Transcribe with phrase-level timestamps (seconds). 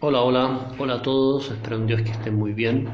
[0.00, 2.88] Hola, hola, hola a todos, espero en Dios que estén muy bien.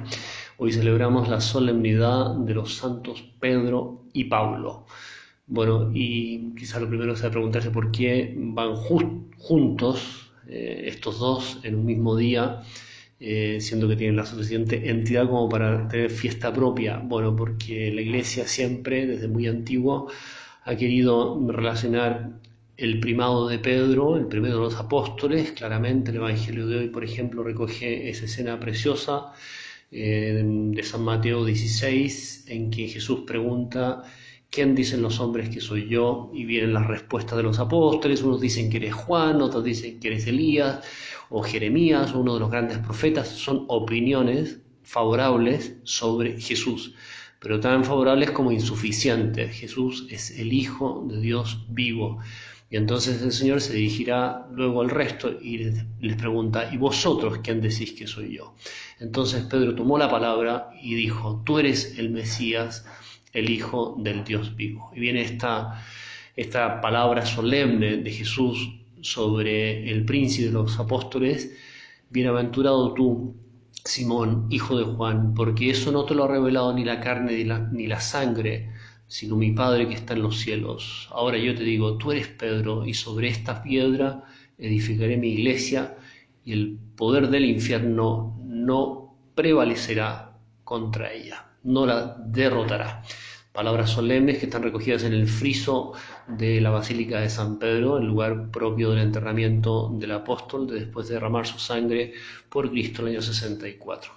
[0.56, 4.86] Hoy celebramos la solemnidad de los santos Pedro y Pablo.
[5.46, 11.74] Bueno, y quizá lo primero sea preguntarse por qué van juntos eh, estos dos en
[11.74, 12.62] un mismo día,
[13.20, 17.02] eh, siendo que tienen la suficiente entidad como para tener fiesta propia.
[17.04, 20.08] Bueno, porque la iglesia siempre, desde muy antiguo,
[20.64, 22.40] ha querido relacionar
[22.76, 27.04] el primado de Pedro, el primero de los apóstoles, claramente el Evangelio de hoy, por
[27.04, 29.32] ejemplo, recoge esa escena preciosa
[29.90, 34.02] eh, de San Mateo 16, en que Jesús pregunta,
[34.50, 36.30] ¿quién dicen los hombres que soy yo?
[36.34, 40.08] Y vienen las respuestas de los apóstoles, unos dicen que eres Juan, otros dicen que
[40.08, 40.84] eres Elías,
[41.30, 46.94] o Jeremías, uno de los grandes profetas, son opiniones favorables sobre Jesús
[47.44, 49.54] pero tan favorables como insuficientes.
[49.54, 52.20] Jesús es el Hijo de Dios vivo.
[52.74, 57.60] Y entonces el Señor se dirigirá luego al resto y les, pregunta, ¿y vosotros quién
[57.60, 58.56] decís que soy yo?
[58.98, 62.84] Entonces Pedro tomó la palabra y dijo, tú eres el Mesías,
[63.32, 64.90] el Hijo del Dios vivo.
[64.92, 65.84] Y viene esta,
[66.34, 71.56] esta palabra solemne de Jesús sobre el príncipe de los apóstoles,
[72.10, 73.36] bienaventurado tú,
[73.84, 77.44] Simón, hijo de Juan, porque eso no te lo ha revelado ni la carne ni
[77.44, 78.72] la, ni la sangre,
[79.06, 81.08] sino mi Padre que está en los cielos.
[81.12, 84.24] Ahora yo te digo, tú eres Pedro, y sobre esta piedra
[84.58, 85.96] edificaré mi iglesia,
[86.44, 93.02] y el poder del infierno no prevalecerá contra ella, no la derrotará.
[93.52, 95.92] Palabras solemnes que están recogidas en el friso
[96.26, 101.14] de la Basílica de San Pedro, el lugar propio del enterramiento del apóstol, después de
[101.14, 102.14] derramar su sangre
[102.48, 104.12] por Cristo en el año 64.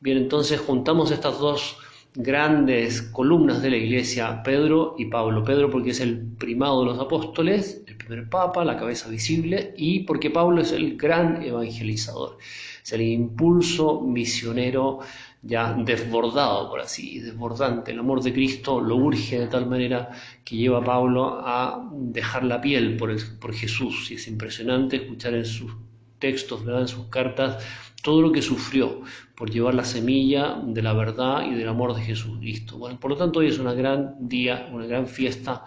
[0.00, 1.76] Bien, entonces juntamos estas dos
[2.14, 5.44] grandes columnas de la iglesia, Pedro y Pablo.
[5.44, 10.00] Pedro porque es el primado de los apóstoles, el primer papa, la cabeza visible, y
[10.00, 12.38] porque Pablo es el gran evangelizador,
[12.82, 15.00] es el impulso misionero
[15.42, 17.92] ya desbordado, por así, desbordante.
[17.92, 20.10] El amor de Cristo lo urge de tal manera
[20.44, 24.10] que lleva a Pablo a dejar la piel por, por Jesús.
[24.10, 25.70] Y es impresionante escuchar en sus
[26.18, 27.64] textos, en sus cartas,
[28.02, 29.02] todo lo que sufrió
[29.34, 32.78] por llevar la semilla de la verdad y del amor de Jesucristo.
[32.78, 35.64] Bueno, por lo tanto, hoy es un gran día, una gran fiesta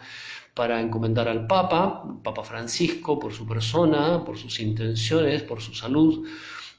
[0.53, 6.27] para encomendar al Papa, Papa Francisco, por su persona, por sus intenciones, por su salud,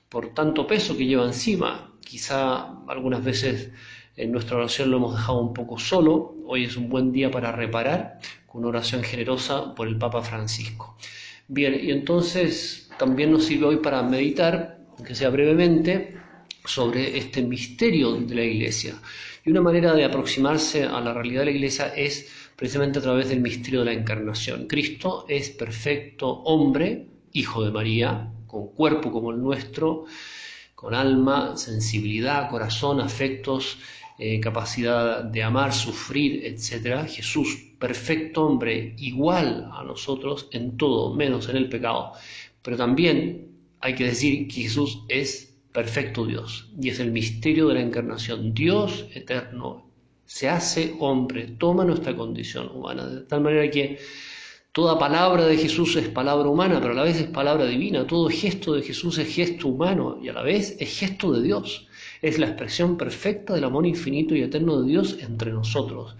[0.09, 1.93] por tanto peso que lleva encima.
[2.01, 3.73] Quizá algunas veces
[4.17, 6.35] en nuestra oración lo hemos dejado un poco solo.
[6.47, 10.97] Hoy es un buen día para reparar con una oración generosa por el Papa Francisco.
[11.49, 16.15] Bien, y entonces también nos sirve hoy para meditar, aunque sea brevemente,
[16.65, 18.95] sobre este misterio de la Iglesia.
[19.45, 23.29] Y una manera de aproximarse a la realidad de la Iglesia es precisamente a través
[23.29, 24.69] del misterio de la encarnación.
[24.69, 30.05] Cristo es perfecto hombre, hijo de María, con cuerpo como el nuestro,
[30.77, 33.79] con alma, sensibilidad, corazón, afectos,
[34.21, 37.09] eh, capacidad de amar, sufrir, etc.
[37.09, 42.13] Jesús, perfecto hombre, igual a nosotros en todo, menos en el pecado.
[42.63, 43.52] Pero también
[43.83, 46.69] hay que decir que Jesús es perfecto Dios.
[46.81, 48.55] Y es el misterio de la encarnación.
[48.55, 49.91] Dios eterno
[50.25, 53.99] se hace hombre, toma nuestra condición humana, de tal manera que
[54.71, 58.07] toda palabra de Jesús es palabra humana, pero a la vez es palabra divina.
[58.07, 61.89] Todo gesto de Jesús es gesto humano y a la vez es gesto de Dios.
[62.23, 66.15] Es la expresión perfecta del amor infinito y eterno de Dios entre nosotros.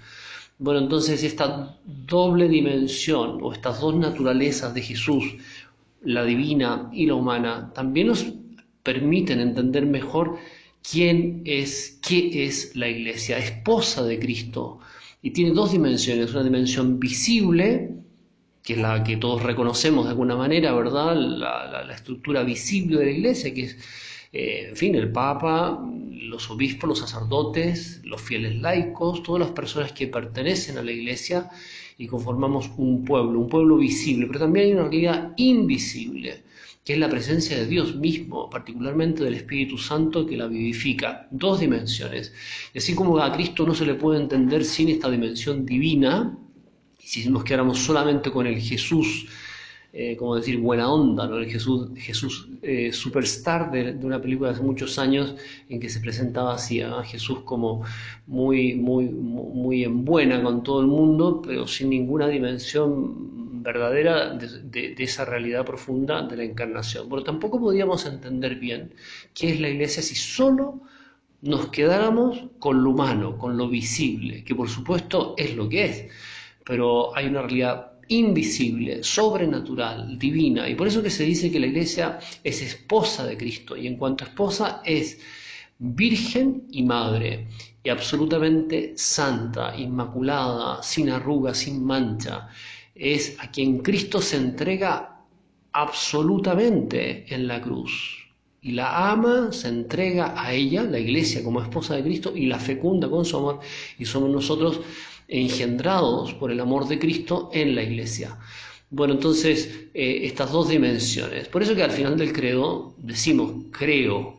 [0.59, 5.25] Bueno, entonces esta doble dimensión o estas dos naturalezas de Jesús,
[6.05, 8.27] la divina y la humana, también nos
[8.83, 10.39] permiten entender mejor
[10.89, 14.81] quién es, qué es la iglesia, esposa de Cristo.
[15.23, 17.95] Y tiene dos dimensiones, una dimensión visible,
[18.63, 21.17] que es la que todos reconocemos de alguna manera, ¿verdad?
[21.17, 23.79] La, estructura visible de la iglesia, que es,
[24.33, 25.79] eh, en fin, el Papa,
[26.11, 31.51] los obispos, los sacerdotes, los fieles laicos, todas las personas que pertenecen a la iglesia
[31.99, 36.43] y conformamos un pueblo, un pueblo visible, pero también hay una realidad invisible
[36.85, 41.29] que es la presencia de Dios mismo, particularmente del Espíritu Santo que la vivifica.
[41.31, 42.33] Dos dimensiones.
[42.75, 46.37] Y así como a Cristo no se le puede entender sin esta dimensión divina,
[46.99, 49.29] y si nos quedáramos solamente con el Jesús,
[49.95, 51.37] eh, como decir, buena onda, ¿no?
[51.37, 55.37] el Jesús, Jesús eh, superstar de, una película de hace muchos años
[55.69, 57.83] en que se presentaba así a Jesús como
[58.27, 64.95] muy, muy, muy en buena con todo el mundo, pero sin ninguna dimensión verdadera de,
[64.99, 67.09] esa realidad profunda de la encarnación.
[67.11, 68.95] Pero tampoco podíamos entender bien
[69.35, 70.81] qué es la iglesia si solo
[71.43, 76.07] nos quedáramos con lo humano, con lo visible, que por supuesto es lo que es,
[76.65, 80.69] pero hay una realidad invisible, sobrenatural, divina.
[80.69, 83.77] Y por eso que se dice que la iglesia es esposa de Cristo.
[83.77, 85.19] Y en cuanto esposa es
[85.79, 87.49] virgen y madre,
[87.83, 92.49] y absolutamente santa, inmaculada, sin arruga, sin mancha.
[92.95, 95.25] Es a quien Cristo se entrega
[95.73, 98.19] absolutamente en la cruz.
[98.61, 102.61] Y la ama, se entrega a ella, la iglesia como esposa de Cristo, y la
[102.61, 103.59] fecunda con su amor.
[103.99, 104.81] Y somos nosotros
[105.33, 108.39] engendrados por el amor de Cristo en la iglesia.
[108.91, 111.49] Bueno, entonces, eh, estas dos dimensiones.
[111.49, 114.39] Por eso que al final del credo decimos, creo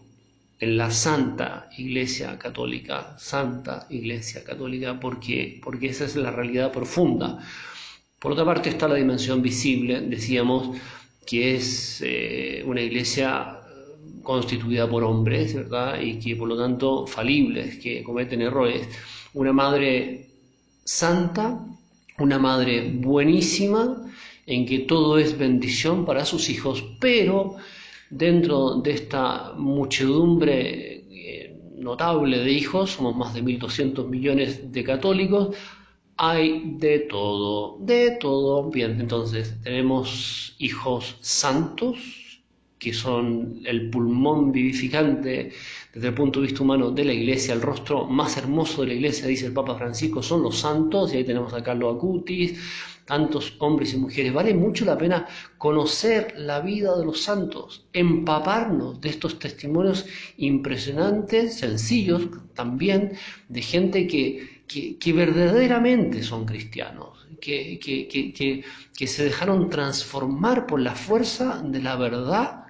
[0.59, 7.39] en la Santa Iglesia Católica, Santa Iglesia Católica, porque, porque esa es la realidad profunda.
[8.19, 10.77] Por otra parte está la dimensión visible, decíamos,
[11.25, 13.59] que es eh, una iglesia
[14.21, 15.99] constituida por hombres, ¿verdad?
[15.99, 18.87] Y que por lo tanto falibles, que cometen errores.
[19.33, 20.32] Una madre
[20.83, 21.65] santa,
[22.19, 24.05] una madre buenísima,
[24.45, 27.55] en que todo es bendición para sus hijos, pero
[28.09, 35.55] dentro de esta muchedumbre eh, notable de hijos, somos más de 1.200 millones de católicos,
[36.17, 38.69] hay de todo, de todo.
[38.69, 41.97] Bien, entonces tenemos hijos santos,
[42.77, 45.53] que son el pulmón vivificante
[45.93, 48.93] desde el punto de vista humano de la iglesia, el rostro más hermoso de la
[48.95, 52.59] iglesia, dice el Papa Francisco, son los santos, y ahí tenemos a Carlos Acutis,
[53.05, 54.33] tantos hombres y mujeres.
[54.33, 55.27] Vale mucho la pena
[55.59, 60.07] conocer la vida de los santos, empaparnos de estos testimonios
[60.37, 63.13] impresionantes, sencillos también,
[63.47, 64.63] de gente que,
[64.99, 72.63] que, verdaderamente son cristianos, que, que se dejaron transformar por la fuerza de la verdad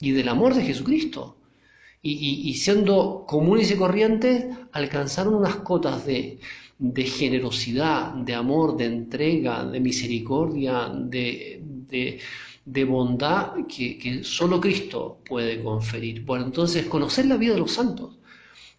[0.00, 1.33] y del amor de Jesucristo.
[2.06, 6.38] Y, y, siendo comunes y corrientes, alcanzaron unas cotas de,
[6.78, 12.20] de generosidad, de amor, de entrega, de misericordia, de,
[12.66, 16.24] de, bondad que, que, solo Cristo puede conferir.
[16.24, 18.18] Bueno, entonces conocer la vida de los santos,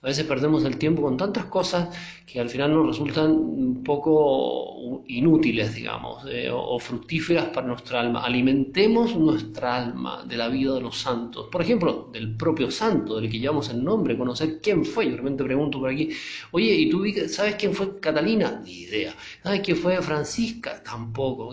[0.05, 1.89] a veces perdemos el tiempo con tantas cosas
[2.27, 8.23] que al final nos resultan un poco inútiles, digamos, eh, o, fructíferas para nuestra alma.
[8.23, 11.47] Alimentemos nuestra alma de la vida de los santos.
[11.51, 15.05] Por ejemplo, del propio santo, del que llevamos el nombre, conocer quién fue.
[15.05, 16.11] Yo realmente pregunto por aquí,
[16.51, 18.61] oye, ¿y tú sabes quién fue Catalina?
[18.63, 19.15] Ni idea.
[19.41, 20.83] ¿Sabes quién fue Francisca?
[20.83, 21.49] Tampoco.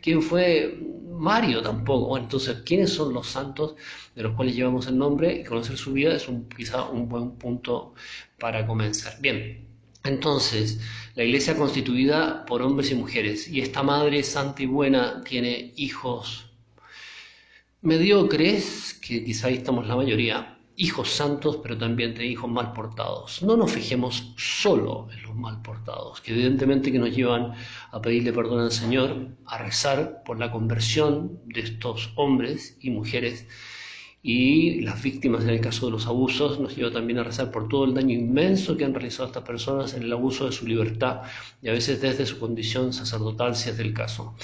[0.00, 0.74] ¿Quién fue
[1.18, 1.60] Mario?
[1.60, 2.08] Tampoco.
[2.08, 3.74] Bueno, entonces, ¿quiénes son los santos?
[4.14, 7.32] de los cuales llevamos el nombre y conocer su vida es un, quizá un buen
[7.32, 7.89] punto
[8.38, 9.20] para comenzar.
[9.20, 9.66] Bien,
[10.04, 10.80] entonces,
[11.14, 16.46] la iglesia constituida por hombres y mujeres, y esta madre santa y buena tiene hijos
[17.82, 23.42] mediocres, que quizá ahí estamos la mayoría, hijos santos, pero también tiene hijos mal portados.
[23.42, 27.52] No nos fijemos solo en los mal portados, que evidentemente que nos llevan
[27.90, 33.46] a pedirle perdón al Señor, a rezar por la conversión de estos hombres y mujeres
[34.22, 37.68] y las víctimas en el caso de los abusos nos lleva también a rezar por
[37.68, 41.22] todo el daño inmenso que han realizado estas personas en el abuso de su libertad
[41.62, 44.34] y a veces desde su condición sacerdotal si es del caso.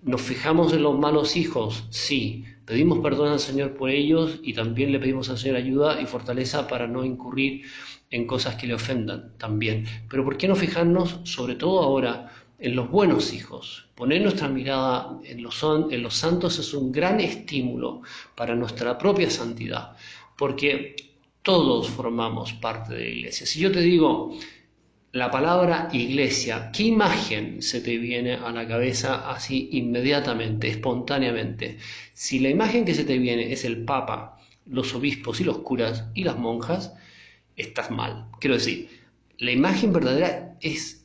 [0.00, 1.84] ¿Nos fijamos en los malos hijos?
[1.90, 2.44] Sí.
[2.64, 6.68] Pedimos perdón al Señor por ellos y también le pedimos al Señor ayuda y fortaleza
[6.68, 7.62] para no incurrir
[8.10, 9.86] en cosas que le ofendan también.
[10.08, 13.88] Pero ¿por qué no fijarnos, sobre todo ahora, en los buenos hijos.
[13.94, 18.02] Poner nuestra mirada en los, en los santos es un gran estímulo
[18.34, 19.96] para nuestra propia santidad,
[20.36, 20.96] porque
[21.42, 23.46] todos formamos parte de la iglesia.
[23.46, 24.36] Si yo te digo
[25.12, 31.78] la palabra iglesia, ¿qué imagen se te viene a la cabeza así inmediatamente, espontáneamente?
[32.12, 36.04] Si la imagen que se te viene es el Papa, los obispos y los curas
[36.14, 36.92] y las monjas,
[37.56, 38.26] estás mal.
[38.40, 38.90] Quiero decir,
[39.38, 40.97] la imagen verdadera es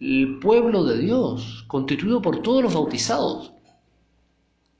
[0.00, 3.52] el pueblo de Dios, constituido por todos los bautizados.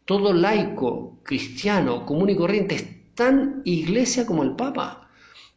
[0.04, 5.10] Todo laico, cristiano, común y corriente es tan iglesia como el Papa.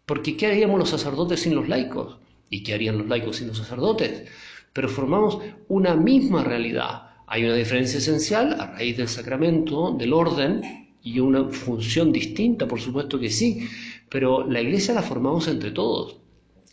[0.05, 2.17] Porque ¿qué haríamos los sacerdotes sin los laicos?
[2.49, 4.27] ¿Y qué harían los laicos sin los sacerdotes?
[4.73, 7.11] Pero formamos una misma realidad.
[7.27, 12.79] Hay una diferencia esencial a raíz del sacramento, del orden, y una función distinta, por
[12.79, 13.67] supuesto que sí,
[14.09, 16.17] pero la iglesia la formamos entre todos.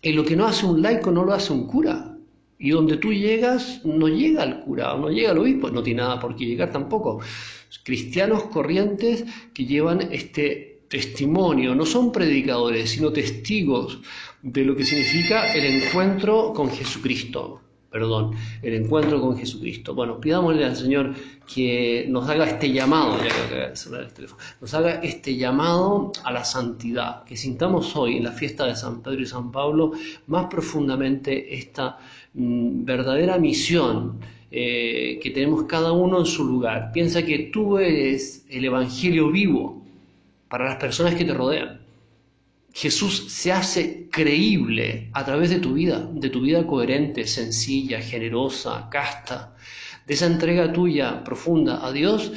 [0.02, 2.07] Y lo que no hace un laico no lo hace un cura.
[2.58, 6.18] Y donde tú llegas, no llega el cura, no llega el obispo, no tiene nada
[6.18, 7.20] por qué llegar tampoco.
[7.84, 9.24] Cristianos corrientes
[9.54, 14.00] que llevan este testimonio, no son predicadores, sino testigos
[14.42, 17.67] de lo que significa el encuentro con Jesucristo.
[17.90, 19.94] Perdón, el encuentro con Jesucristo.
[19.94, 21.14] Bueno, pidámosle al Señor
[21.52, 23.72] que nos haga este llamado, ya
[24.14, 24.26] que
[24.60, 29.02] nos haga este llamado a la santidad, que sintamos hoy en la fiesta de San
[29.02, 29.92] Pedro y San Pablo
[30.26, 31.98] más profundamente esta
[32.38, 36.92] Mm, verdadera misión eh, que tenemos cada uno en su lugar.
[36.92, 39.82] Piensa que tú eres el Evangelio vivo
[40.48, 41.77] para las personas que te rodean.
[42.78, 48.88] Jesús se hace creíble a través de tu vida, de tu vida coherente, sencilla, generosa,
[48.88, 49.56] casta,
[50.06, 52.30] de esa entrega tuya profunda a Dios.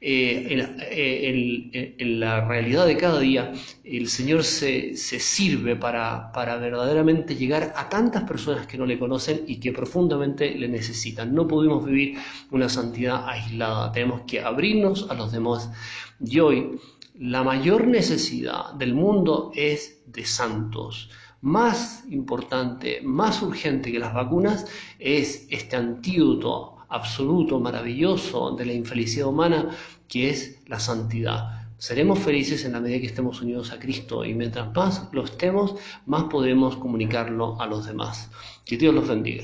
[0.00, 0.58] Eh,
[0.90, 3.52] eh, en, la realidad de cada día,
[3.84, 9.44] el Señor se, sirve para, para, verdaderamente llegar a tantas personas que no le conocen
[9.46, 11.32] y que profundamente le necesitan.
[11.32, 12.18] No podemos vivir
[12.50, 15.70] una santidad aislada, tenemos que abrirnos a los demás.
[16.20, 16.80] Y hoy
[17.14, 21.10] la mayor necesidad del mundo es de santos.
[21.42, 24.66] Más importante, más urgente que las vacunas
[24.98, 29.68] es este antídoto absoluto, maravilloso de la infelicidad humana,
[30.08, 31.68] que es la santidad.
[31.78, 35.74] Seremos felices en la medida que estemos unidos a Cristo y mientras más lo estemos,
[36.06, 38.30] más podemos comunicarlo a los demás.
[38.64, 39.42] Que Dios los bendiga.